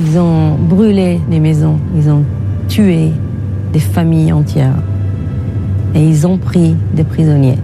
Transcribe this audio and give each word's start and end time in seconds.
Ils 0.00 0.16
ont 0.16 0.54
brûlé 0.54 1.20
des 1.28 1.40
maisons, 1.40 1.80
ils 1.96 2.08
ont 2.08 2.24
tué 2.68 3.10
des 3.72 3.80
familles 3.80 4.32
entières 4.32 4.76
et 5.92 6.00
ils 6.00 6.24
ont 6.24 6.38
pris 6.38 6.76
des 6.92 7.02
prisonniers. 7.02 7.58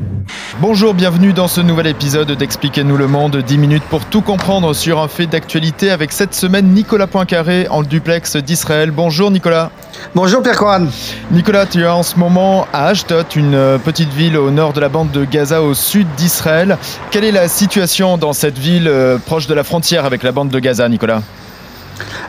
Bonjour, 0.61 0.95
bienvenue 0.95 1.33
dans 1.33 1.47
ce 1.47 1.61
nouvel 1.61 1.87
épisode 1.87 2.33
d'Expliquez-nous 2.33 2.97
le 2.97 3.07
monde. 3.07 3.37
10 3.37 3.59
minutes 3.59 3.85
pour 3.85 4.05
tout 4.05 4.21
comprendre 4.21 4.73
sur 4.73 4.99
un 4.99 5.07
fait 5.07 5.27
d'actualité 5.27 5.93
avec 5.93 6.11
cette 6.11 6.35
semaine 6.35 6.67
Nicolas 6.71 7.07
Poincaré 7.07 7.69
en 7.69 7.85
duplex 7.85 8.37
d'Israël. 8.37 8.91
Bonjour 8.91 9.31
Nicolas. 9.31 9.71
Bonjour 10.17 10.43
Pierre 10.43 10.57
Coran. 10.57 10.87
Nicolas, 11.31 11.67
tu 11.67 11.83
es 11.83 11.87
en 11.87 12.03
ce 12.03 12.19
moment 12.19 12.67
à 12.73 12.87
Ashdod, 12.87 13.27
une 13.37 13.55
euh, 13.55 13.79
petite 13.79 14.13
ville 14.13 14.37
au 14.37 14.51
nord 14.51 14.73
de 14.73 14.81
la 14.81 14.89
bande 14.89 15.13
de 15.13 15.25
Gaza 15.25 15.63
au 15.63 15.75
sud 15.75 16.09
d'Israël. 16.17 16.79
Quelle 17.13 17.25
est 17.25 17.33
la 17.33 17.47
situation 17.47 18.19
dans 18.19 18.33
cette 18.33 18.59
ville 18.59 18.89
euh, 18.89 19.19
proche 19.19 19.47
de 19.47 19.55
la 19.55 19.63
frontière 19.63 20.05
avec 20.05 20.25
la 20.25 20.33
bande 20.33 20.49
de 20.49 20.59
Gaza, 20.59 20.89
Nicolas? 20.89 21.23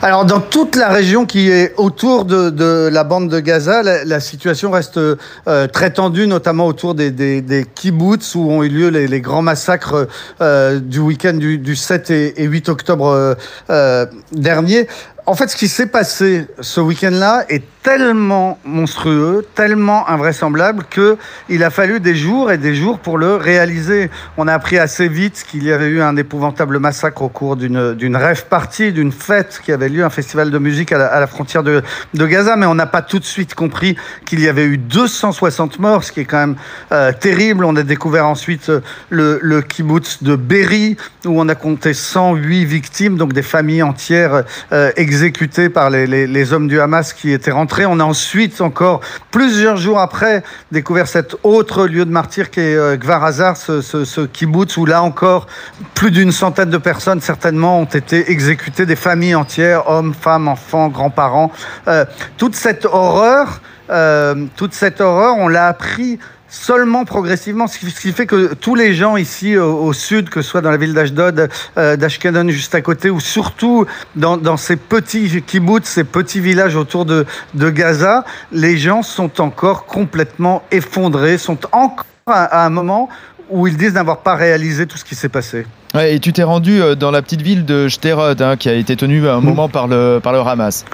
Alors, 0.06 0.24
dans 0.24 0.38
toute 0.38 0.76
la 0.76 0.90
région 0.90 1.26
qui 1.26 1.50
est 1.50 1.74
autour 1.78 2.26
de, 2.26 2.88
la 2.92 3.02
bande 3.02 3.28
de 3.28 3.40
Gaza, 3.40 3.82
la, 3.82 4.20
situation 4.20 4.70
reste 4.70 4.98
euh, 4.98 5.66
très 5.66 5.90
tendue, 5.90 6.28
notamment 6.28 6.68
autour 6.68 6.94
des, 6.94 7.10
des, 7.10 7.66
kibbutz 7.74 8.36
où 8.36 8.48
ont 8.48 8.62
eu 8.62 8.68
lieu 8.68 8.88
les, 8.88 9.20
grands 9.20 9.42
massacres 9.42 10.06
euh, 10.40 10.78
du 10.78 11.00
week-end 11.00 11.32
du, 11.32 11.74
7 11.74 12.10
et, 12.12 12.44
8 12.44 12.68
octobre 12.68 13.36
euh, 13.68 14.06
dernier. 14.30 14.86
En 15.28 15.34
fait, 15.34 15.48
ce 15.48 15.56
qui 15.56 15.66
s'est 15.66 15.88
passé 15.88 16.46
ce 16.60 16.80
week-end-là 16.80 17.46
est 17.48 17.64
tellement 17.82 18.58
monstrueux, 18.64 19.46
tellement 19.54 20.08
invraisemblable 20.08 20.84
que 20.88 21.18
il 21.48 21.64
a 21.64 21.70
fallu 21.70 21.98
des 21.98 22.14
jours 22.14 22.50
et 22.50 22.58
des 22.58 22.74
jours 22.74 23.00
pour 23.00 23.18
le 23.18 23.34
réaliser. 23.34 24.10
On 24.36 24.46
a 24.46 24.54
appris 24.54 24.78
assez 24.78 25.08
vite 25.08 25.44
qu'il 25.48 25.64
y 25.64 25.72
avait 25.72 25.86
eu 25.86 26.00
un 26.00 26.16
épouvantable 26.16 26.78
massacre 26.78 27.22
au 27.22 27.28
cours 27.28 27.56
d'une 27.56 27.94
d'une 27.94 28.16
rêve 28.16 28.46
partie, 28.46 28.92
d'une 28.92 29.12
fête 29.12 29.60
qui 29.64 29.72
avait 29.72 29.88
lieu, 29.88 30.04
un 30.04 30.10
festival 30.10 30.50
de 30.52 30.58
musique 30.58 30.92
à 30.92 30.98
la, 30.98 31.26
frontière 31.26 31.62
de, 31.62 31.82
de, 32.14 32.26
Gaza, 32.26 32.56
mais 32.56 32.66
on 32.66 32.74
n'a 32.74 32.86
pas 32.86 33.02
tout 33.02 33.18
de 33.18 33.24
suite 33.24 33.54
compris 33.54 33.96
qu'il 34.24 34.40
y 34.40 34.48
avait 34.48 34.64
eu 34.64 34.78
260 34.78 35.78
morts, 35.78 36.04
ce 36.04 36.10
qui 36.12 36.20
est 36.20 36.24
quand 36.24 36.38
même 36.38 36.56
euh, 36.90 37.12
terrible. 37.12 37.64
On 37.64 37.76
a 37.76 37.82
découvert 37.82 38.26
ensuite 38.26 38.68
euh, 38.68 38.80
le, 39.10 39.38
le 39.42 39.62
kibbutz 39.62 40.22
de 40.22 40.34
Berry, 40.34 40.96
où 41.24 41.40
on 41.40 41.48
a 41.48 41.54
compté 41.54 41.94
108 41.94 42.64
victimes, 42.64 43.16
donc 43.16 43.32
des 43.32 43.42
familles 43.42 43.82
entières 43.82 44.42
euh, 44.72 44.90
exécutées 45.16 45.70
par 45.70 45.88
les, 45.88 46.52
hommes 46.52 46.68
du 46.68 46.78
Hamas 46.78 47.14
qui 47.14 47.32
étaient 47.32 47.50
rentrés 47.50 47.86
on 47.86 47.98
a 48.00 48.04
ensuite, 48.04 48.60
encore 48.60 49.00
plusieurs 49.30 49.78
jours 49.78 49.98
après, 49.98 50.42
découvert 50.72 51.08
cet 51.08 51.36
autre 51.42 51.86
lieu 51.86 52.04
de 52.04 52.10
martyr 52.10 52.50
qui 52.50 52.60
est 52.60 52.76
euh, 52.76 52.96
Gvarazar, 52.98 53.56
ce, 53.56 53.80
ce, 53.80 54.26
kibbutz, 54.26 54.76
où 54.76 54.84
là 54.84 55.02
encore, 55.02 55.46
plus 55.94 56.10
d'une 56.10 56.32
centaine 56.32 56.68
de 56.68 56.76
personnes 56.76 57.22
certainement 57.22 57.80
ont 57.80 57.86
été 57.86 58.30
exécutées, 58.30 58.84
des 58.84 58.94
familles 58.94 59.34
entières, 59.34 59.88
hommes, 59.88 60.12
femmes, 60.12 60.48
enfants, 60.48 60.88
grands-parents. 60.88 61.50
Euh, 61.88 62.04
toute 62.36 62.54
cette 62.54 62.84
horreur, 62.84 63.62
euh, 63.88 64.44
toute 64.56 64.74
cette 64.74 65.00
horreur, 65.00 65.36
on 65.38 65.48
l'a 65.48 65.68
appris 65.68 66.18
seulement 66.48 67.04
progressivement, 67.04 67.66
ce 67.66 67.78
qui 67.78 68.12
fait 68.12 68.26
que 68.26 68.54
tous 68.54 68.74
les 68.74 68.94
gens 68.94 69.16
ici 69.16 69.56
au, 69.56 69.92
sud, 69.92 70.28
que 70.28 70.42
ce 70.42 70.50
soit 70.50 70.60
dans 70.60 70.70
la 70.70 70.76
ville 70.76 70.94
d'Ashdod, 70.94 71.48
euh, 71.78 71.96
d'Ashkelon 71.96 72.48
juste 72.48 72.74
à 72.74 72.80
côté, 72.80 73.10
ou 73.10 73.20
surtout 73.20 73.86
dans, 74.14 74.56
ces 74.56 74.76
petits 74.76 75.42
kibbutz, 75.42 75.86
ces 75.86 76.04
petits 76.04 76.40
villages 76.40 76.76
autour 76.76 77.04
de, 77.04 77.26
Gaza, 77.54 78.24
les 78.52 78.78
gens 78.78 79.02
sont 79.02 79.40
encore 79.40 79.86
complètement 79.86 80.62
effondrés, 80.70 81.38
sont 81.38 81.58
encore 81.72 82.06
à, 82.26 82.64
un 82.64 82.70
moment 82.70 83.08
où 83.50 83.66
ils 83.66 83.76
disent 83.76 83.94
n'avoir 83.94 84.18
pas 84.18 84.34
réalisé 84.34 84.86
tout 84.86 84.98
ce 84.98 85.04
qui 85.04 85.14
s'est 85.14 85.28
passé. 85.28 85.66
et 85.94 86.18
tu 86.18 86.32
t'es 86.32 86.42
rendu 86.42 86.80
euh, 86.80 86.94
dans 86.94 87.10
la 87.10 87.22
petite 87.22 87.42
ville 87.42 87.64
de 87.64 87.88
Shterod, 87.88 88.40
hein, 88.42 88.56
qui 88.56 88.68
a 88.68 88.74
été 88.74 88.96
tenue 88.96 89.28
un 89.28 89.40
mm. 89.40 89.44
moment 89.44 89.68
par 89.68 89.86
le, 89.86 90.20
par 90.22 90.32
le 90.32 90.40
Hamas. 90.40 90.84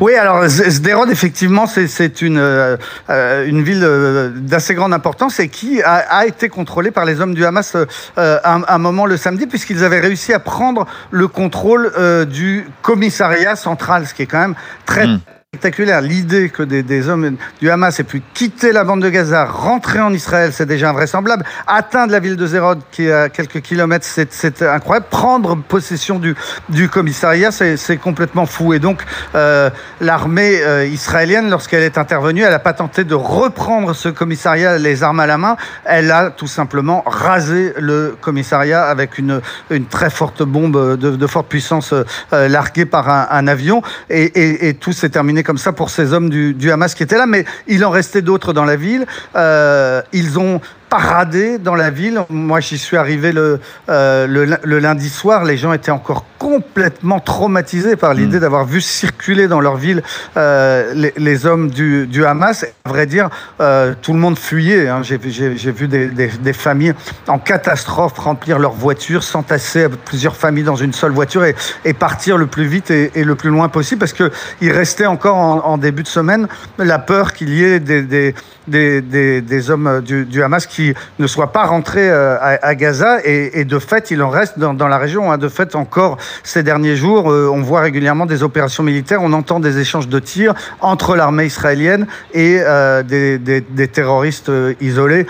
Oui, 0.00 0.14
alors 0.14 0.48
Sderot, 0.48 1.06
effectivement, 1.08 1.66
c'est 1.66 2.22
une, 2.22 2.38
euh, 2.38 2.76
euh, 3.10 3.46
une 3.46 3.62
ville 3.62 3.82
euh, 3.82 4.30
d'assez 4.34 4.74
grande 4.74 4.92
importance 4.92 5.40
et 5.40 5.48
qui 5.48 5.82
a, 5.82 6.26
été 6.26 6.48
contrôlée 6.48 6.90
par 6.90 7.04
les 7.04 7.20
hommes 7.20 7.34
du 7.34 7.44
Hamas 7.44 7.76
à 8.16 8.58
un, 8.68 8.78
moment 8.78 9.06
le 9.06 9.16
samedi, 9.16 9.46
puisqu'ils 9.46 9.84
avaient 9.84 10.00
réussi 10.00 10.32
à 10.32 10.38
prendre 10.38 10.86
le 11.10 11.28
contrôle 11.28 11.92
du 12.26 12.66
commissariat 12.82 13.56
central, 13.56 14.06
ce 14.06 14.14
qui 14.14 14.22
est 14.22 14.26
quand 14.26 14.40
même 14.40 14.54
très... 14.84 15.06
Hmm 15.06 15.20
spectaculaire. 15.54 16.02
L'idée 16.02 16.50
que 16.50 16.62
des, 16.62 17.08
hommes 17.08 17.38
du 17.58 17.70
Hamas 17.70 17.98
aient 17.98 18.04
pu 18.04 18.20
quitter 18.34 18.70
la 18.70 18.84
bande 18.84 19.00
de 19.00 19.08
Gaza, 19.08 19.46
rentrer 19.46 19.98
en 19.98 20.12
Israël, 20.12 20.50
c'est 20.52 20.66
déjà 20.66 20.90
invraisemblable. 20.90 21.42
Atteindre 21.66 22.12
la 22.12 22.20
ville 22.20 22.36
de 22.36 22.46
Zérod, 22.46 22.80
qui 22.90 23.06
est 23.06 23.12
à 23.12 23.28
quelques 23.30 23.62
kilomètres, 23.62 24.04
c'est 24.04 24.62
incroyable. 24.62 25.06
Prendre 25.08 25.56
possession 25.56 26.20
du, 26.20 26.88
commissariat, 26.90 27.50
c'est 27.50 27.96
complètement 27.96 28.44
fou. 28.44 28.74
Et 28.74 28.78
donc, 28.78 29.02
euh, 29.34 29.70
l'armée 30.02 30.60
euh, 30.60 30.84
israélienne, 30.84 31.48
lorsqu'elle 31.48 31.82
est 31.82 31.96
intervenue, 31.96 32.42
elle 32.42 32.50
n'a 32.50 32.58
pas 32.58 32.74
tenté 32.74 33.04
de 33.04 33.14
reprendre 33.14 33.94
ce 33.94 34.10
commissariat 34.10 34.76
les 34.76 35.02
armes 35.02 35.20
à 35.20 35.26
la 35.26 35.38
main. 35.38 35.56
Elle 35.86 36.10
a 36.10 36.28
tout 36.28 36.46
simplement 36.46 37.02
rasé 37.06 37.72
le 37.78 38.18
commissariat 38.20 38.84
avec 38.84 39.16
une, 39.16 39.40
très 39.88 40.10
forte 40.10 40.42
bombe 40.42 40.98
de, 40.98 41.26
forte 41.26 41.48
puissance 41.48 41.94
euh, 41.94 42.48
larguée 42.48 42.84
par 42.84 43.08
un, 43.08 43.46
avion. 43.46 43.80
Et 44.10 44.76
tout 44.78 44.92
s'est 44.92 45.08
terminé 45.08 45.37
comme 45.42 45.58
ça 45.58 45.72
pour 45.72 45.90
ces 45.90 46.12
hommes 46.12 46.30
du, 46.30 46.70
Hamas 46.70 46.94
qui 46.94 47.02
étaient 47.02 47.16
là, 47.16 47.26
mais 47.26 47.44
il 47.66 47.84
en 47.84 47.90
restait 47.90 48.22
d'autres 48.22 48.52
dans 48.52 48.64
la 48.64 48.76
ville. 48.76 49.06
Euh, 49.36 50.02
ils 50.12 50.38
ont 50.38 50.60
paradé 50.88 51.58
dans 51.58 51.74
la 51.74 51.90
ville. 51.90 52.22
Moi, 52.30 52.60
j'y 52.60 52.78
suis 52.78 52.96
arrivé 52.96 53.32
le, 53.32 53.60
euh, 53.88 54.26
le, 54.26 54.78
lundi 54.78 55.08
soir. 55.08 55.44
Les 55.44 55.56
gens 55.56 55.72
étaient 55.72 55.90
encore 55.90 56.24
complètement 56.38 57.20
traumatisés 57.20 57.96
par 57.96 58.14
l'idée 58.14 58.38
hmm. 58.38 58.40
d'avoir 58.40 58.64
vu 58.64 58.80
circuler 58.80 59.48
dans 59.48 59.60
leur 59.60 59.76
ville 59.76 60.02
euh, 60.36 60.92
les, 60.94 61.12
les, 61.16 61.46
hommes 61.46 61.70
du, 61.70 62.06
du, 62.06 62.24
Hamas. 62.24 62.64
à 62.84 62.88
vrai 62.88 63.06
dire, 63.06 63.28
euh, 63.60 63.94
tout 64.00 64.12
le 64.12 64.18
monde 64.18 64.38
fuyait. 64.38 64.88
Hein. 64.88 65.02
J'ai 65.02 65.18
vu 65.18 65.88
des, 65.88 66.08
des, 66.08 66.28
des, 66.28 66.52
familles 66.52 66.94
en 67.26 67.38
catastrophe 67.38 68.18
remplir 68.18 68.58
leurs 68.58 68.72
voitures, 68.72 69.22
s'entasser 69.22 69.88
plusieurs 70.04 70.36
familles 70.36 70.64
dans 70.64 70.76
une 70.76 70.92
seule 70.92 71.12
voiture 71.12 71.44
et, 71.44 71.54
et 71.84 71.92
partir 71.92 72.36
le 72.36 72.46
plus 72.46 72.66
vite 72.66 72.90
et, 72.90 73.10
et, 73.14 73.24
le 73.24 73.34
plus 73.34 73.50
loin 73.50 73.68
possible 73.68 73.98
parce 73.98 74.12
qu'il 74.12 74.72
restait 74.72 75.06
encore 75.06 75.36
en, 75.36 75.64
en, 75.64 75.78
début 75.78 76.02
de 76.02 76.08
semaine 76.08 76.48
la 76.78 76.98
peur 76.98 77.32
qu'il 77.32 77.50
y 77.50 77.64
ait 77.64 77.80
des, 77.80 78.34
des, 78.68 79.70
hommes 79.70 80.00
du, 80.00 80.24
du 80.24 80.42
Hamas 80.42 80.66
qui 80.66 80.94
ne 81.18 81.26
soit 81.26 81.52
pas 81.52 81.64
rentré 81.64 82.08
euh, 82.08 82.36
à, 82.40 82.74
Gaza. 82.74 83.18
Et, 83.24 83.64
de 83.64 83.78
fait, 83.78 84.10
il 84.10 84.22
en 84.22 84.30
reste 84.30 84.58
dans, 84.58 84.88
la 84.88 84.98
région. 84.98 85.32
Hein. 85.32 85.38
De 85.38 85.48
fait, 85.48 85.74
encore 85.74 86.18
ces 86.42 86.62
derniers 86.62 86.96
jours, 86.96 87.30
euh, 87.30 87.50
on 87.52 87.62
voit 87.62 87.80
régulièrement 87.80 88.26
des 88.26 88.42
opérations 88.42 88.82
militaires. 88.82 89.20
On 89.22 89.32
entend 89.32 89.60
des 89.60 89.78
échanges 89.78 90.08
de 90.08 90.18
tirs 90.18 90.54
entre 90.80 91.16
l'armée 91.16 91.46
israélienne 91.46 92.06
et 92.32 92.58
euh, 92.60 93.02
des, 93.02 93.88
terroristes 93.88 94.50
isolés 94.80 95.26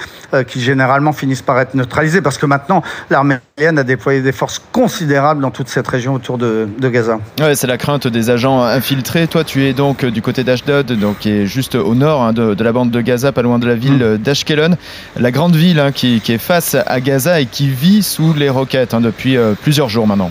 qui 0.47 0.61
généralement 0.61 1.13
finissent 1.13 1.43
par 1.43 1.61
être 1.61 1.75
neutralisés. 1.75 2.21
Parce 2.21 2.39
que 2.39 2.47
maintenant, 2.47 2.83
l'armée 3.11 3.37
israélienne 3.57 3.79
a 3.79 3.85
déployé 3.85 4.21
des 4.21 4.33
forces 4.33 4.61
considérables 4.73 5.41
dans 5.41 5.51
toute 5.51 5.69
cette 5.69 5.87
région 5.87 6.15
autour 6.15 6.39
de, 6.39 6.69
Gaza. 6.81 7.19
Ouais, 7.41 7.55
c'est 7.55 7.67
la 7.67 7.77
crainte 7.77 8.09
des 8.09 8.31
agents 8.31 8.63
infiltrés. 8.63 9.27
Toi, 9.27 9.45
tu 9.45 9.65
es 9.65 9.73
donc 9.73 10.05
du 10.05 10.23
côté 10.23 10.45
d'Ashdod, 10.45 10.93
donc 10.93 11.19
qui 11.19 11.31
est 11.31 11.47
juste 11.47 11.75
au 11.75 11.95
nord 11.95 12.23
hein, 12.23 12.33
de, 12.33 12.63
la 12.63 12.73
bande 12.73 12.91
de 12.91 13.01
Gaza, 13.01 13.33
pas 13.33 13.43
loin 13.43 13.59
de 13.59 13.67
la 13.67 13.75
ville 13.75 14.05
mmh. 14.05 14.17
d'Ashkelon. 14.19 14.77
La 15.17 15.31
grande 15.31 15.57
ville 15.57 15.79
hein, 15.81 15.93
qui, 15.93 16.23
est 16.29 16.39
face 16.39 16.77
à 16.87 17.01
Gaza 17.01 17.41
et 17.41 17.47
qui 17.47 17.69
vit 17.69 18.03
sous 18.03 18.33
les 18.35 18.49
roquettes 18.49 18.95
hein, 18.95 19.01
depuis 19.01 19.37
euh, 19.37 19.55
plusieurs 19.61 19.89
jours 19.89 20.07
maintenant. 20.07 20.31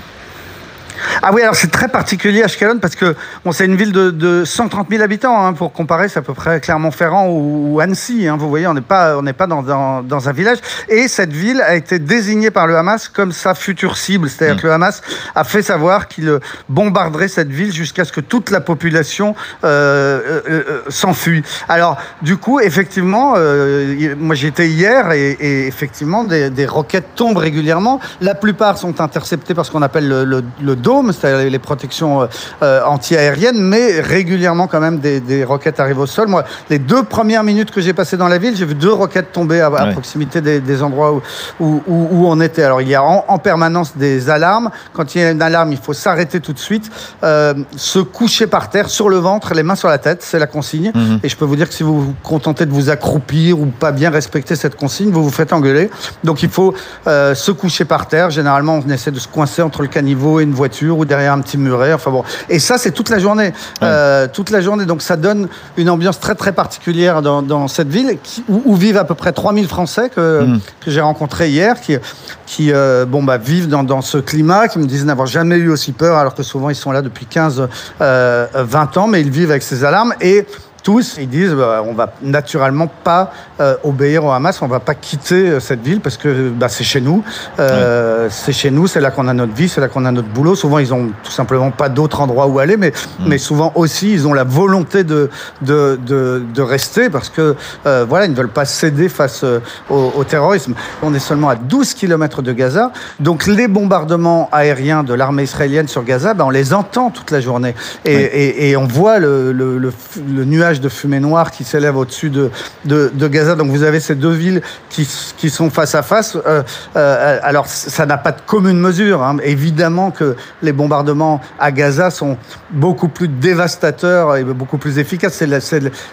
Ah 1.22 1.32
oui, 1.34 1.42
alors 1.42 1.56
c'est 1.56 1.72
très 1.72 1.88
particulier 1.88 2.44
Ashkelon 2.44 2.80
parce 2.80 2.96
que 2.96 3.16
bon, 3.44 3.52
c'est 3.52 3.66
une 3.66 3.76
ville 3.76 3.92
de, 3.92 4.12
de 4.12 4.46
130 4.46 4.90
000 4.90 5.02
habitants. 5.02 5.46
Hein, 5.46 5.54
pour 5.54 5.74
comparer, 5.74 6.10
c'est 6.10 6.20
à 6.20 6.22
peu 6.22 6.34
près 6.34 6.60
Clermont-Ferrand 6.60 7.28
ou, 7.30 7.80
Annecy. 7.80 8.28
Hein, 8.28 8.38
vous 8.38 8.50
voyez, 8.50 8.68
on 8.68 8.74
n'est 8.74 8.82
pas, 8.82 9.18
on 9.18 9.22
n'est 9.22 9.34
pas 9.34 9.48
dans, 9.48 9.64
dans, 9.64 10.04
dans, 10.04 10.30
un 10.30 10.32
village. 10.32 10.60
Et 10.90 11.08
cette 11.08 11.34
ville 11.34 11.62
a 11.62 11.76
été 11.76 12.00
désignée 12.00 12.52
par 12.52 12.68
le 12.68 12.78
Hamas 12.78 13.08
comme 13.08 13.32
sa 13.32 13.56
future 13.56 13.98
cible. 13.98 14.30
C'est-à-dire 14.30 14.56
mm. 14.56 14.60
que 14.60 14.68
le 14.68 14.74
Hamas 14.74 15.02
a 15.36 15.44
fait 15.44 15.62
savoir 15.62 16.08
qu'il 16.08 16.40
bombarderait 16.70 17.28
cette 17.28 17.50
ville 17.50 17.74
jusqu'à 17.74 18.06
ce 18.06 18.12
que 18.12 18.22
toute 18.22 18.50
la 18.50 18.62
population 18.62 19.36
euh, 19.64 20.42
euh, 20.48 20.64
euh 20.70 20.82
s'enfuit. 20.90 21.44
Alors, 21.68 21.98
du 22.22 22.38
coup, 22.38 22.60
effectivement, 22.60 23.34
euh, 23.38 24.16
moi 24.18 24.36
j'étais 24.36 24.68
hier 24.68 25.12
et, 25.12 25.32
et 25.32 25.68
effectivement, 25.68 26.24
des, 26.24 26.50
des, 26.50 26.66
roquettes 26.66 27.16
tombent 27.16 27.38
régulièrement. 27.38 28.00
La 28.22 28.36
plupart 28.36 28.78
sont 28.78 29.02
interceptées 29.02 29.54
par 29.54 29.66
ce 29.66 29.72
qu'on 29.72 29.82
appelle 29.82 30.08
le, 30.08 30.24
le, 30.24 30.44
le 30.62 30.76
c'est-à-dire 31.12 31.50
les 31.50 31.60
protections 31.60 32.22
euh, 32.22 32.28
euh, 32.64 32.84
anti-aériennes, 32.86 33.60
mais 33.60 34.00
régulièrement 34.02 34.68
quand 34.68 34.80
même 34.80 35.00
des, 35.00 35.44
roquettes 35.44 35.80
arrivent 35.80 36.00
au 36.00 36.06
sol. 36.06 36.28
Moi, 36.28 36.44
les 36.70 36.80
deux 36.80 37.04
premières 37.04 37.44
minutes 37.44 37.72
que 37.72 37.82
j'ai 37.82 37.94
passées 37.94 38.18
dans 38.18 38.28
la 38.28 38.38
ville, 38.38 38.56
j'ai 38.56 38.66
vu 38.66 38.76
deux 38.76 38.92
roquettes 38.92 39.32
tomber 39.32 39.62
à, 39.62 39.70
proximité 39.92 40.42
des, 40.42 40.84
endroits 40.84 41.22
où, 41.60 41.82
où, 41.88 42.28
on 42.28 42.40
était. 42.42 42.64
Alors 42.64 42.82
il 42.82 42.90
y 42.90 42.96
a 42.96 43.04
en, 43.04 43.38
permanence 43.38 43.96
des 43.96 44.30
alarmes. 44.30 44.70
Quand 44.94 45.16
il 45.16 45.22
y 45.22 45.24
a 45.24 45.32
une 45.32 45.42
alarme, 45.42 45.72
il 45.72 45.78
faut 45.78 45.94
s'arrêter 45.94 46.40
tout 46.40 46.54
de 46.54 46.60
suite, 46.60 46.92
euh, 47.24 47.54
se 47.76 48.00
coucher 48.00 48.48
par 48.48 48.70
terre, 48.70 48.90
sur 48.90 49.10
le 49.10 49.18
ventre, 49.18 49.54
les 49.54 49.64
mains 49.64 49.76
sur 49.76 49.90
la 49.90 49.98
tête, 49.98 50.24
c'est 50.24 50.40
la 50.40 50.48
consigne. 50.48 50.92
Mhm. 50.94 51.20
Et 51.24 51.30
je 51.30 51.38
peux 51.38 51.46
vous 51.46 51.56
dire 51.56 51.68
que 51.68 51.74
si 51.74 51.84
vous 51.84 52.02
vous 52.02 52.16
contentez 52.24 52.66
de 52.66 52.72
vous 52.72 52.90
accroupir 52.90 53.60
ou 53.60 53.68
pas 53.68 53.92
bien 53.92 54.10
respecter 54.10 54.56
cette 54.56 54.76
consigne, 54.76 55.12
vous 55.12 55.24
vous 55.24 55.32
faites 55.32 55.54
engueuler. 55.54 55.90
Donc 56.24 56.44
il 56.44 56.50
faut 56.50 56.74
se 57.06 57.52
coucher 57.52 57.86
par 57.86 58.08
terre. 58.08 58.30
Généralement, 58.30 58.82
on 58.86 58.90
essaie 58.90 59.12
de 59.12 59.20
se 59.20 59.28
coincer 59.28 59.62
entre 59.62 59.82
le 59.82 59.88
caniveau 59.88 60.40
et 60.40 60.44
une 60.44 60.54
voiture 60.54 60.97
mur 60.98 61.00
ou 61.00 61.06
derrière 61.06 61.34
un 61.34 61.42
petit 61.42 61.58
muret. 61.58 61.94
Enfin 61.94 62.12
bon. 62.12 62.24
Et 62.50 62.60
ça, 62.60 62.78
c'est 62.78 62.92
toute 62.92 63.10
la 63.10 63.20
journée. 63.20 63.54
Euh, 63.84 64.28
toute 64.32 64.50
la 64.50 64.62
journée. 64.62 64.86
Donc 64.86 65.02
ça 65.02 65.16
donne 65.16 65.48
une 65.78 65.90
ambiance 65.90 66.20
très 66.20 66.36
très 66.36 66.52
particulière 66.52 67.22
dans, 67.22 67.42
dans 67.42 67.68
cette 67.68 67.90
ville 67.90 68.18
où, 68.48 68.76
vivent 68.76 68.98
à 68.98 69.04
peu 69.04 69.16
près 69.16 69.32
3000 69.32 69.68
Français 69.68 70.10
que, 70.10 70.44
mm. 70.44 70.60
que 70.86 70.92
j'ai 70.92 71.02
rencontrés 71.02 71.50
hier 71.50 71.80
qui, 71.82 71.98
qui 72.46 72.72
euh, 72.72 73.06
bon, 73.06 73.24
bah, 73.24 73.38
vivent 73.38 73.68
dans, 73.68 73.84
dans, 73.84 74.02
ce 74.02 74.18
climat, 74.18 74.68
qui 74.68 74.80
me 74.80 74.86
disent 74.86 75.06
n'avoir 75.06 75.28
jamais 75.28 75.58
eu 75.58 75.70
aussi 75.70 75.92
peur 75.92 76.18
alors 76.18 76.36
que 76.36 76.44
souvent 76.44 76.70
ils 76.70 76.76
sont 76.76 76.92
là 76.92 77.02
depuis 77.02 77.26
15, 77.26 77.68
20 78.00 78.98
ans, 78.98 79.08
mais 79.08 79.22
ils 79.22 79.32
vivent 79.32 79.52
avec 79.52 79.64
ces 79.64 79.84
alarmes. 79.84 80.14
Et 80.22 80.46
tous, 80.88 81.18
ils 81.20 81.28
disent 81.28 81.52
bah, 81.52 81.84
on 81.86 81.92
va 81.92 82.14
naturellement 82.22 82.88
pas 82.88 83.34
euh, 83.60 83.76
obéir 83.84 84.24
au 84.24 84.32
Hamas, 84.32 84.62
on 84.62 84.68
va 84.68 84.80
pas 84.80 84.96
quitter 84.96 85.50
euh, 85.50 85.60
cette 85.60 85.82
ville 85.82 86.00
parce 86.00 86.16
que 86.16 86.48
bah, 86.50 86.70
c'est 86.70 86.86
chez 86.86 87.02
nous, 87.02 87.26
euh, 87.60 88.30
c'est 88.32 88.54
chez 88.54 88.72
nous, 88.72 88.88
c'est 88.88 89.02
là 89.02 89.12
qu'on 89.12 89.28
a 89.28 89.34
notre 89.34 89.52
vie, 89.52 89.68
c'est 89.68 89.82
là 89.82 89.90
qu'on 89.90 90.06
a 90.06 90.14
notre 90.14 90.30
boulot. 90.30 90.56
Souvent, 90.56 90.80
ils 90.80 90.94
ont 90.94 91.10
tout 91.26 91.32
simplement 91.32 91.72
pas 91.72 91.90
d'autre 91.90 92.22
endroit 92.22 92.48
où 92.48 92.60
aller, 92.60 92.78
mais, 92.78 92.94
mm. 93.20 93.28
mais 93.28 93.38
souvent 93.38 93.74
aussi, 93.76 94.14
ils 94.14 94.28
ont 94.30 94.34
la 94.34 94.46
volonté 94.46 95.04
de, 95.04 95.30
de, 95.62 96.00
de, 96.08 96.42
de 96.54 96.62
rester 96.62 97.10
parce 97.10 97.28
que 97.28 97.58
voilà, 97.84 98.24
ils 98.24 98.32
ne 98.32 98.38
veulent 98.38 98.48
pas 98.48 98.64
céder 98.64 99.10
face 99.10 99.44
au, 99.90 100.14
au, 100.16 100.24
terrorisme. 100.24 100.74
On 101.04 101.14
est 101.14 101.20
seulement 101.20 101.50
à 101.50 101.56
12 101.56 101.96
km 101.96 102.42
de 102.42 102.54
Gaza, 102.54 102.94
donc 103.20 103.46
les 103.46 103.68
bombardements 103.68 104.48
aériens 104.54 105.04
de 105.04 105.14
l'armée 105.14 105.44
israélienne 105.44 105.90
sur 105.90 106.06
Gaza, 106.06 106.34
bah, 106.34 106.46
on 106.48 106.50
les 106.50 106.74
entend 106.74 107.10
toute 107.10 107.32
la 107.32 107.42
journée 107.42 107.76
et, 108.06 108.14
et, 108.14 108.70
et 108.70 108.78
on 108.78 108.88
voit 108.88 109.20
le, 109.20 109.52
le, 109.52 109.78
le, 109.80 109.92
le 110.34 110.46
nuage 110.46 110.77
de 110.82 110.90
fumée 110.90 111.20
noire 111.20 111.52
qui 111.52 111.64
s'élève 111.64 111.98
au-dessus 111.98 112.30
de, 112.30 112.52
de, 112.86 113.28
Gaza. 113.28 113.56
Donc 113.56 113.70
vous 113.70 113.84
avez 113.84 114.00
ces 114.00 114.16
deux 114.16 114.32
villes 114.32 114.62
qui, 114.90 115.08
qui 115.38 115.50
sont 115.50 115.70
face 115.70 115.96
à 115.96 116.04
face. 116.04 116.36
Euh, 116.36 116.64
euh, 116.96 117.40
alors 117.44 117.68
ça 117.68 118.06
n'a 118.06 118.18
pas 118.18 118.32
de 118.32 118.42
commune 118.46 118.80
mesure. 118.80 119.24
Hein. 119.24 119.38
Évidemment 119.44 120.12
que 120.12 120.36
les 120.62 120.72
bombardements 120.72 121.42
à 121.60 121.72
Gaza 121.72 122.10
sont 122.10 122.38
beaucoup 122.72 123.08
plus 123.08 123.28
dévastateurs 123.28 124.36
et 124.38 124.44
beaucoup 124.44 124.78
plus 124.78 125.00
efficaces. 125.00 125.44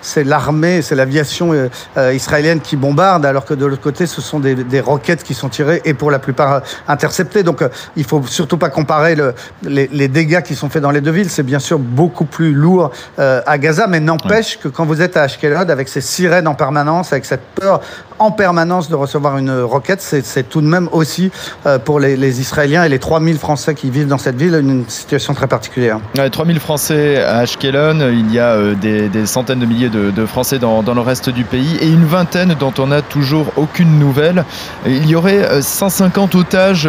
C'est 0.02 0.24
l'armée, 0.24 0.82
c'est 0.82 0.94
l'aviation 0.94 1.52
euh, 1.52 2.14
israélienne 2.14 2.60
qui 2.60 2.76
bombarde, 2.76 3.26
alors 3.26 3.44
que 3.44 3.54
de 3.54 3.66
l'autre 3.66 3.82
côté, 3.82 4.06
ce 4.06 4.20
sont 4.20 4.40
des, 4.40 4.54
des, 4.54 4.80
roquettes 4.80 5.22
qui 5.22 5.34
sont 5.34 5.48
tirées 5.48 5.80
et 5.84 5.94
pour 5.94 6.10
la 6.10 6.18
plupart 6.18 6.62
interceptées. 6.88 7.42
Donc 7.42 7.62
il 7.96 8.04
faut 8.04 8.22
surtout 8.26 8.58
pas 8.58 8.68
comparer 8.68 9.14
le, 9.14 9.34
les, 9.62 9.88
les, 9.92 10.08
dégâts 10.08 10.42
qui 10.42 10.54
sont 10.54 10.68
faits 10.68 10.82
dans 10.82 10.90
les 10.90 11.00
deux 11.00 11.10
villes. 11.10 11.30
C'est 11.30 11.42
bien 11.42 11.58
sûr 11.58 11.78
beaucoup 11.78 12.24
plus 12.24 12.52
lourd 12.52 12.90
à 13.18 13.58
Gaza, 13.58 13.86
mais 13.86 14.00
n'empêche 14.00 14.43
que 14.60 14.68
quand 14.68 14.84
vous 14.84 15.02
êtes 15.02 15.16
à 15.16 15.22
Ashkelon, 15.22 15.68
avec 15.68 15.88
ces 15.88 16.00
sirènes 16.00 16.48
en 16.48 16.54
permanence, 16.54 17.12
avec 17.12 17.24
cette 17.24 17.42
peur 17.54 17.80
en 18.18 18.30
permanence 18.30 18.88
de 18.88 18.94
recevoir 18.94 19.38
une 19.38 19.60
roquette, 19.62 20.00
c'est 20.00 20.48
tout 20.48 20.60
de 20.60 20.66
même 20.66 20.88
aussi 20.92 21.30
euh, 21.66 21.78
pour 21.78 22.00
les, 22.00 22.40
Israéliens 22.40 22.84
et 22.84 22.88
les 22.88 22.98
3000 22.98 23.38
Français 23.38 23.74
qui 23.74 23.90
vivent 23.90 24.06
dans 24.06 24.18
cette 24.18 24.36
ville 24.36 24.54
une 24.54 24.84
situation 24.88 25.34
très 25.34 25.46
particulière. 25.46 25.98
Ouais, 26.16 26.30
3000 26.30 26.60
Français 26.60 27.22
à 27.22 27.38
Ashkelon, 27.38 28.08
il 28.10 28.32
y 28.32 28.38
a 28.38 28.52
euh, 28.52 28.74
des, 28.74 29.26
centaines 29.26 29.60
de 29.60 29.66
milliers 29.66 29.88
de, 29.88 30.26
Français 30.26 30.58
dans, 30.58 30.82
le 30.82 31.00
reste 31.00 31.30
du 31.30 31.44
pays 31.44 31.76
et 31.80 31.88
une 31.88 32.04
vingtaine 32.04 32.54
dont 32.58 32.72
on 32.78 32.88
n'a 32.88 33.02
toujours 33.02 33.52
aucune 33.56 33.98
nouvelle. 33.98 34.44
Il 34.86 35.08
y 35.08 35.16
aurait 35.16 35.62
150 35.62 36.34
euh, 36.34 36.38
otages 36.38 36.88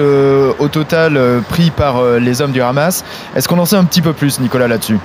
au 0.60 0.68
total 0.68 1.20
pris 1.50 1.72
par 1.72 2.04
les 2.20 2.42
hommes 2.42 2.52
du 2.52 2.62
Hamas. 2.62 3.04
Est-ce 3.36 3.48
qu'on 3.48 3.60
en 3.60 3.66
sait 3.66 3.76
un 3.76 3.86
petit 3.86 4.02
peu 4.02 4.14
plus, 4.14 4.40
Nicolas, 4.40 4.68
là-dessus? 4.68 5.00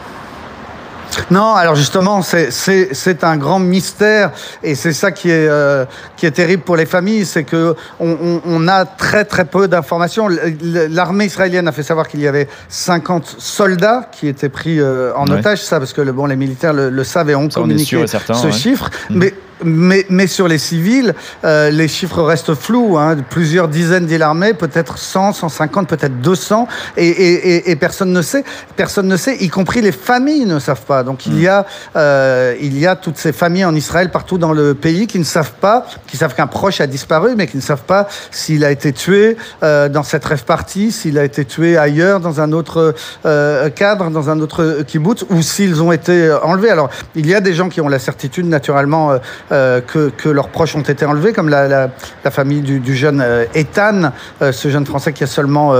Non, 1.31 1.55
alors 1.55 1.75
justement, 1.75 2.23
c'est 2.23 3.25
un 3.25 3.37
grand 3.37 3.59
mystère 3.59 4.33
et 4.63 4.75
c'est 4.75 4.93
ça 4.93 5.13
qui 5.13 5.31
est, 5.31 5.49
euh, 5.49 5.85
qui 6.17 6.27
est 6.27 6.31
terrible 6.31 6.63
pour 6.63 6.77
les 6.77 6.87
familles, 6.87 7.25
c'est 7.25 7.45
que 7.45 7.75
on, 7.99 8.41
on, 8.45 8.69
a 8.69 8.85
très 8.85 9.25
très 9.25 9.45
peu 9.45 9.69
d'informations. 9.69 10.29
L'armée 10.63 11.27
israélienne 11.27 11.69
a 11.69 11.73
fait 11.73 11.83
savoir 11.83 12.09
qu'il 12.09 12.21
y 12.21 12.29
avait 12.29 12.49
50 12.69 13.37
soldats 13.39 14.09
qui 14.13 14.29
étaient 14.29 14.49
pris 14.49 14.81
euh, 14.81 15.13
en 15.17 15.27
otage, 15.29 15.63
ça 15.63 15.79
parce 15.79 15.93
que 15.93 16.03
bon, 16.03 16.27
les 16.27 16.37
militaires 16.37 16.73
le, 16.73 17.05
savent 17.05 17.31
et 17.31 17.35
ont 17.35 17.49
communiqué 17.49 18.05
ce 18.07 18.51
chiffre. 18.51 18.91
Mm. 19.09 19.19
Mais 19.19 19.35
mais, 19.65 20.07
mais, 20.09 20.27
sur 20.27 20.49
les 20.49 20.59
civils, 20.59 21.15
euh, 21.45 21.71
les 21.71 21.89
chiffres 21.89 22.23
restent 22.23 22.55
flous. 22.55 22.97
Hein. 22.97 23.17
Plusieurs 23.29 23.69
dizaines 23.69 24.07
d'îles 24.07 24.25
peut-être 24.59 24.99
100, 24.99 25.33
150, 25.33 25.89
peut-être 25.89 26.21
200, 26.21 26.69
et, 26.97 27.09
et, 27.09 27.71
et, 27.71 27.77
personne 27.77 28.13
ne 28.13 28.23
sait. 28.23 28.45
Personne 28.77 29.09
ne 29.09 29.17
sait, 29.17 29.37
y 29.37 29.49
compris 29.49 29.81
les 29.81 29.93
familles 29.93 30.45
ne 30.45 30.59
savent 30.59 30.85
pas. 30.85 31.03
Donc 31.03 31.27
il 31.27 31.41
y 31.41 31.49
a, 31.49 31.67
euh, 31.97 32.55
il 32.61 32.79
y 32.79 32.87
a 32.87 32.97
toutes 32.97 33.17
ces 33.17 33.33
familles 33.33 33.65
en 33.65 33.75
Israël 33.75 34.11
partout 34.11 34.39
dans 34.39 34.53
le 34.53 34.75
pays 34.75 35.07
qui 35.07 35.19
ne 35.19 35.25
savent 35.25 35.55
pas, 35.61 35.87
qui 36.07 36.17
savent 36.17 36.35
qu'un 36.35 36.47
proche 36.47 36.81
a 36.81 36.87
disparu, 36.87 37.35
mais 37.37 37.47
qui 37.47 37.57
ne 37.57 37.63
savent 37.63 37.85
pas 37.85 38.09
s'il 38.31 38.65
a 38.65 38.71
été 38.71 38.93
tué 38.93 39.37
euh, 39.63 39.89
dans 39.89 40.03
cette 40.03 40.25
rêve 40.25 40.45
partie, 40.45 40.93
s'il 40.93 41.19
a 41.19 41.25
été 41.25 41.45
tué 41.45 41.77
ailleurs, 41.77 42.21
dans 42.21 42.41
un 42.41 42.53
autre 42.53 42.95
euh, 43.27 43.71
cadre, 43.71 44.11
dans 44.11 44.31
un 44.31 44.41
autre 44.41 44.83
kibbutz, 44.87 45.25
ou 45.31 45.43
s'ils 45.43 45.83
ont 45.83 45.93
été 45.93 46.33
enlevés. 46.43 46.71
Alors 46.71 46.91
il 47.15 47.27
y 47.27 47.35
a 47.35 47.41
des 47.41 47.55
gens 47.55 47.69
qui 47.69 47.81
ont 47.81 47.89
la 47.89 47.99
certitude, 47.99 48.47
naturellement. 48.47 49.19
Euh, 49.53 49.81
que, 49.81 50.11
que, 50.11 50.29
leurs 50.29 50.49
proches 50.49 50.77
ont 50.77 50.83
été 50.83 51.05
enlevés, 51.05 51.33
comme 51.33 51.49
la, 51.49 51.67
la, 51.67 51.91
la 52.25 52.31
famille 52.31 52.61
du, 52.61 52.79
du 52.79 52.95
jeune 52.95 53.21
euh, 53.21 53.45
Ethan, 53.55 54.13
euh, 54.43 54.53
ce 54.53 54.69
jeune 54.69 54.87
Français 54.87 55.13
qui 55.13 55.25
a 55.25 55.27
seulement 55.27 55.75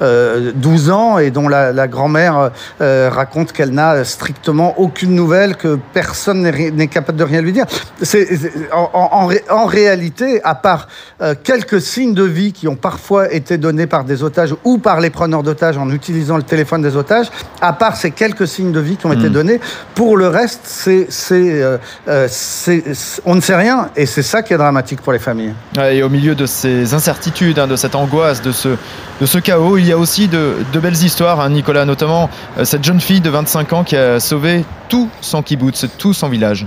12 0.00 0.90
ans 0.90 1.18
et 1.18 1.30
dont 1.30 1.48
la, 1.48 1.72
la 1.72 1.88
grand-mère 1.88 2.50
raconte 2.80 3.52
qu'elle 3.52 3.70
n'a 3.70 4.04
strictement 4.04 4.78
aucune 4.78 5.14
nouvelle, 5.14 5.56
que 5.56 5.78
personne 5.92 6.42
n'est 6.42 6.86
capable 6.88 7.18
de 7.18 7.24
rien 7.24 7.40
lui 7.40 7.52
dire. 7.52 7.66
C'est 8.02 8.28
en, 8.72 8.90
en, 8.92 9.30
en, 9.50 9.66
réalité, 9.66 10.42
à 10.44 10.54
part 10.54 10.88
quelques 11.42 11.80
signes 11.80 12.14
de 12.14 12.24
vie 12.24 12.52
qui 12.52 12.68
ont 12.68 12.76
parfois 12.76 13.32
été 13.32 13.58
donnés 13.58 13.86
par 13.86 14.04
des 14.04 14.22
otages 14.22 14.54
ou 14.64 14.78
par 14.78 15.00
les 15.00 15.10
preneurs 15.10 15.42
d'otages 15.42 15.78
en 15.78 15.90
utilisant 15.90 16.36
le 16.36 16.42
téléphone 16.42 16.82
des 16.82 16.96
otages, 16.96 17.30
à 17.60 17.72
part 17.72 17.96
ces 17.96 18.10
quelques 18.10 18.48
signes 18.48 18.72
de 18.72 18.80
vie 18.80 18.96
qui 18.96 19.06
ont 19.06 19.12
été 19.12 19.28
hmm. 19.28 19.32
donnés, 19.32 19.60
pour 19.94 20.16
le 20.16 20.28
reste, 20.28 20.60
c'est 20.64 21.08
on 23.24 23.34
ne 23.34 23.40
sait 23.40 23.56
rien 23.56 23.90
et 23.96 24.06
c'est 24.06 24.22
ça 24.22 24.42
qui 24.42 24.52
est 24.52 24.56
dramatique 24.56 25.00
pour 25.00 25.12
les 25.12 25.18
familles. 25.18 25.54
Et 25.90 26.02
au 26.02 26.08
milieu 26.08 26.34
de 26.34 26.46
ces 26.46 26.94
incertitudes, 26.94 27.58
hein, 27.58 27.66
de 27.66 27.76
cette 27.76 27.94
angoisse, 27.94 28.42
de 28.42 28.52
ce, 28.52 28.76
de 29.20 29.26
ce 29.26 29.38
chaos, 29.38 29.78
il 29.78 29.86
y 29.86 29.92
a 29.92 29.98
aussi 29.98 30.28
de, 30.28 30.56
belles 30.80 31.02
histoires, 31.02 31.40
hein, 31.40 31.50
Nicolas, 31.50 31.84
notamment 31.84 32.30
euh, 32.58 32.64
cette 32.64 32.84
jeune 32.84 33.00
fille 33.00 33.20
de 33.20 33.30
25 33.30 33.72
ans 33.72 33.84
qui 33.84 33.96
a 33.96 34.20
sauvé 34.20 34.64
tout 34.88 35.08
son 35.20 35.42
kibbutz, 35.42 35.86
tout 35.98 36.12
son 36.12 36.28
village. 36.28 36.66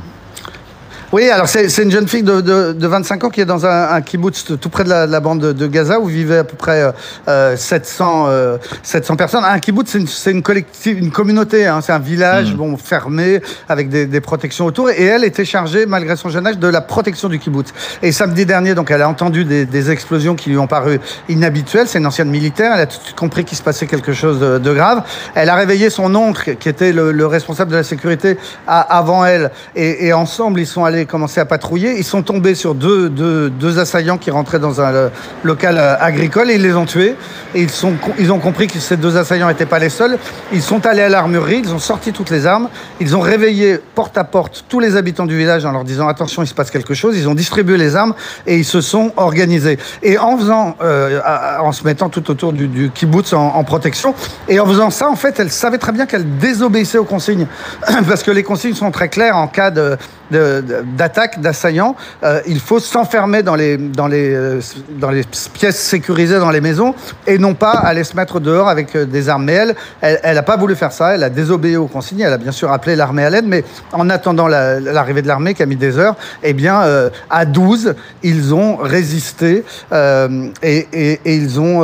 Oui, 1.13 1.29
alors 1.29 1.47
c'est 1.47 1.83
une 1.83 1.89
jeune 1.89 2.05
fille 2.05 2.21
de, 2.21 2.41
de, 2.41 2.73
de, 2.73 2.87
25 2.87 3.23
ans 3.23 3.29
qui 3.29 3.39
est 3.39 3.45
dans 3.45 3.65
un, 3.65 3.91
un 3.91 4.01
kibbutz 4.01 4.43
tout 4.59 4.69
près 4.69 4.83
de 4.83 4.89
la, 4.89 5.07
la 5.07 5.21
bande 5.21 5.39
de, 5.39 5.53
de, 5.53 5.67
Gaza 5.67 6.01
où 6.01 6.05
vivaient 6.07 6.39
à 6.39 6.43
peu 6.43 6.57
près 6.57 6.91
euh, 7.29 7.55
700, 7.55 8.25
euh, 8.27 8.57
700 8.83 9.15
personnes. 9.15 9.45
Un 9.45 9.57
kibbutz, 9.59 9.89
c'est 9.89 10.31
une, 10.31 10.37
une, 10.37 10.43
collective, 10.43 10.99
une 10.99 11.11
communauté, 11.11 11.65
hein, 11.65 11.79
c'est 11.81 11.93
un 11.93 11.99
village 11.99 12.51
mmh. 12.51 12.57
bon, 12.57 12.75
fermé 12.75 13.39
avec 13.69 13.87
des, 13.87 14.05
des, 14.05 14.19
protections 14.19 14.65
autour. 14.65 14.89
Et 14.89 15.05
elle 15.05 15.23
était 15.23 15.45
chargée, 15.45 15.85
malgré 15.85 16.17
son 16.17 16.27
jeune 16.27 16.45
âge, 16.45 16.57
de 16.57 16.67
la 16.67 16.81
protection 16.81 17.29
du 17.29 17.39
kibbutz. 17.39 17.73
Et 18.01 18.11
samedi 18.11 18.45
dernier, 18.45 18.75
donc, 18.75 18.91
elle 18.91 19.01
a 19.01 19.07
entendu 19.07 19.45
des, 19.45 19.65
des 19.65 19.91
explosions 19.91 20.35
qui 20.35 20.49
lui 20.49 20.57
ont 20.57 20.67
paru 20.67 20.99
inhabituelles. 21.29 21.87
C'est 21.87 21.99
une 21.99 22.07
ancienne 22.07 22.29
militaire. 22.29 22.73
Elle 22.75 22.81
a 22.81 22.85
tout 22.85 22.97
de 22.97 23.03
suite 23.03 23.15
compris 23.15 23.45
qu'il 23.45 23.57
se 23.57 23.63
passait 23.63 23.87
quelque 23.87 24.11
chose 24.11 24.41
de, 24.41 24.57
de, 24.57 24.73
grave. 24.73 25.03
Elle 25.35 25.47
a 25.47 25.55
réveillé 25.55 25.89
son 25.89 26.13
oncle, 26.15 26.57
qui 26.57 26.67
était 26.67 26.91
le, 26.91 27.13
le 27.13 27.25
responsable 27.27 27.71
de 27.71 27.77
la 27.77 27.83
sécurité, 27.83 28.37
à, 28.67 28.81
avant 28.81 29.23
elle. 29.23 29.51
Et, 29.73 30.07
et 30.07 30.11
ensemble, 30.11 30.59
ils 30.59 30.67
sont 30.67 30.83
allés 30.83 30.96
commencé 31.05 31.39
à 31.39 31.45
patrouiller. 31.45 31.97
Ils 31.97 32.03
sont 32.03 32.23
tombés 32.23 32.55
sur 32.55 32.75
deux, 32.75 33.09
deux, 33.09 33.49
deux 33.49 33.79
assaillants 33.79 34.17
qui 34.17 34.31
rentraient 34.31 34.59
dans 34.59 34.81
un 34.81 34.93
euh, 34.93 35.09
local 35.43 35.77
euh, 35.77 35.95
agricole 35.99 36.49
et 36.49 36.55
ils 36.55 36.61
les 36.61 36.75
ont 36.75 36.85
tués. 36.85 37.15
Ils, 37.55 37.69
sont, 37.69 37.93
ils 38.19 38.31
ont 38.31 38.39
compris 38.39 38.67
que 38.67 38.79
ces 38.79 38.97
deux 38.97 39.17
assaillants 39.17 39.47
n'étaient 39.47 39.65
pas 39.65 39.79
les 39.79 39.89
seuls. 39.89 40.17
Ils 40.51 40.61
sont 40.61 40.85
allés 40.85 41.01
à 41.01 41.09
l'armurerie, 41.09 41.61
ils 41.63 41.73
ont 41.73 41.79
sorti 41.79 42.11
toutes 42.11 42.29
les 42.29 42.45
armes. 42.45 42.69
Ils 42.99 43.15
ont 43.15 43.19
réveillé 43.19 43.79
porte 43.95 44.17
à 44.17 44.23
porte 44.23 44.65
tous 44.69 44.79
les 44.79 44.95
habitants 44.95 45.25
du 45.25 45.37
village 45.37 45.65
en 45.65 45.71
leur 45.71 45.83
disant 45.83 46.07
attention, 46.07 46.43
il 46.43 46.47
se 46.47 46.53
passe 46.53 46.71
quelque 46.71 46.93
chose. 46.93 47.17
Ils 47.17 47.29
ont 47.29 47.35
distribué 47.35 47.77
les 47.77 47.95
armes 47.95 48.13
et 48.45 48.57
ils 48.57 48.65
se 48.65 48.81
sont 48.81 49.11
organisés. 49.17 49.77
Et 50.03 50.17
en 50.17 50.37
faisant, 50.37 50.75
euh, 50.81 51.19
en 51.59 51.71
se 51.71 51.83
mettant 51.83 52.09
tout 52.09 52.29
autour 52.31 52.53
du, 52.53 52.67
du 52.67 52.89
kibbutz 52.91 53.33
en, 53.33 53.55
en, 53.55 53.63
protection, 53.63 54.13
et 54.47 54.59
en 54.59 54.65
faisant 54.65 54.89
ça, 54.89 55.09
en 55.09 55.15
fait, 55.15 55.39
elle 55.39 55.51
savait 55.51 55.77
très 55.77 55.91
bien 55.91 56.05
qu'elle 56.05 56.37
désobéissait 56.37 56.97
aux 56.97 57.03
consignes. 57.03 57.47
Parce 58.07 58.23
que 58.23 58.31
les 58.31 58.43
consignes 58.43 58.75
sont 58.75 58.91
très 58.91 59.09
claires 59.09 59.37
en 59.37 59.47
cas 59.47 59.71
de, 59.71 59.97
d'attaques, 60.31 61.41
d'assaillants. 61.41 61.95
Euh, 62.23 62.41
il 62.47 62.59
faut 62.59 62.79
s'enfermer 62.79 63.43
dans 63.43 63.55
les, 63.55 63.77
dans, 63.77 64.07
les, 64.07 64.33
euh, 64.33 64.59
dans 64.99 65.09
les 65.09 65.23
pièces 65.53 65.79
sécurisées 65.79 66.39
dans 66.39 66.51
les 66.51 66.61
maisons 66.61 66.95
et 67.25 67.37
non 67.37 67.53
pas 67.53 67.71
aller 67.71 68.03
se 68.03 68.15
mettre 68.15 68.39
dehors 68.39 68.67
avec 68.67 68.95
euh, 68.95 69.05
des 69.05 69.29
armes. 69.29 69.45
Mais 69.45 69.53
elle, 69.53 69.75
elle 70.01 70.35
n'a 70.35 70.43
pas 70.43 70.57
voulu 70.57 70.75
faire 70.75 70.91
ça, 70.91 71.15
elle 71.15 71.23
a 71.23 71.29
désobéi 71.29 71.77
aux 71.77 71.87
consignes, 71.87 72.21
elle 72.21 72.33
a 72.33 72.37
bien 72.37 72.51
sûr 72.51 72.71
appelé 72.71 72.95
l'armée 72.95 73.23
à 73.23 73.29
l'aide, 73.29 73.45
mais 73.47 73.63
en 73.93 74.09
attendant 74.09 74.47
l'arrivée 74.47 75.21
de 75.21 75.27
l'armée 75.27 75.53
qui 75.53 75.63
a 75.63 75.65
mis 75.65 75.75
des 75.75 75.97
heures, 75.97 76.15
eh 76.43 76.53
bien, 76.53 76.81
à 77.29 77.45
12, 77.45 77.95
ils 78.23 78.53
ont 78.53 78.77
résisté 78.77 79.63
et, 79.93 81.19
ils 81.25 81.59
ont 81.59 81.81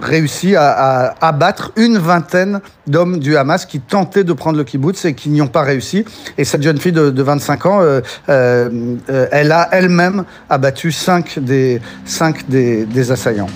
réussi 0.00 0.54
à, 0.56 1.14
abattre 1.20 1.72
une 1.76 1.98
vingtaine 1.98 2.60
d'hommes 2.86 3.18
du 3.18 3.36
Hamas 3.36 3.66
qui 3.66 3.80
tentaient 3.80 4.24
de 4.24 4.32
prendre 4.32 4.58
le 4.58 4.64
kibbutz 4.64 5.04
et 5.04 5.14
qui 5.14 5.30
n'y 5.30 5.42
ont 5.42 5.48
pas 5.48 5.62
réussi. 5.62 6.04
Et 6.38 6.44
cette 6.44 6.62
jeune 6.62 6.78
fille 6.78 6.92
de, 6.92 7.10
de 7.10 7.22
25 7.22 7.63
ans, 7.63 7.63
euh, 7.66 8.00
euh, 8.28 9.26
elle 9.32 9.52
a 9.52 9.68
elle-même 9.72 10.24
abattu 10.50 10.92
5 10.92 11.38
des, 11.38 11.80
5 12.04 12.48
des, 12.48 13.10
assaillants. 13.10 13.48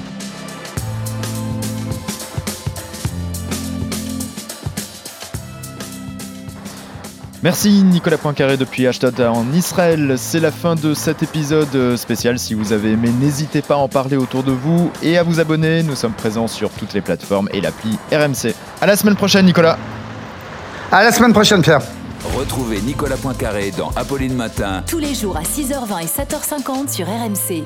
Merci 7.41 7.85
Nicolas 7.85 8.19
Poincaré 8.19 8.57
depuis 8.57 8.87
Ashdod 8.89 9.21
en 9.21 9.47
Israël. 9.53 10.15
C'est 10.17 10.41
la 10.41 10.51
fin 10.51 10.75
de 10.75 10.93
cet 10.93 11.23
épisode 11.23 11.97
spécial. 11.97 12.37
Si 12.39 12.53
vous 12.53 12.73
avez 12.73 12.91
aimé, 12.93 13.11
n'hésitez 13.21 13.63
pas 13.63 13.75
à 13.75 13.79
en 13.79 13.89
parler 13.89 14.17
autour 14.17 14.43
de 14.43 14.51
vous 14.51 14.91
et 15.05 15.19
à 15.19 15.23
vous 15.23 15.39
abonner. 15.39 15.85
Nous 15.85 15.95
sommes 15.95 16.15
présents 16.15 16.49
sur 16.49 16.71
toutes 16.71 16.95
les 16.95 17.01
plateformes 17.01 17.49
et 17.53 17.61
l'appli 17.61 17.97
RMC. 18.11 18.55
À 18.81 18.87
la 18.87 18.97
semaine 18.97 19.15
prochaine, 19.15 19.47
Nicolas. 19.47 19.79
À 20.91 21.05
la 21.05 21.13
semaine 21.13 21.33
prochaine, 21.33 21.63
Pierre. 21.63 21.83
Retrouvez 22.25 22.81
Nicolas 22.81 23.17
Poincaré 23.17 23.71
dans 23.71 23.91
Apolline 23.91 24.35
Matin. 24.35 24.83
Tous 24.87 24.99
les 24.99 25.15
jours 25.15 25.37
à 25.37 25.43
6h20 25.43 26.03
et 26.03 26.07
7h50 26.07 26.93
sur 26.93 27.07
RMC. 27.07 27.65